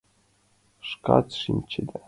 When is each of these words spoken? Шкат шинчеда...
Шкат 0.89 1.27
шинчеда... 1.39 1.97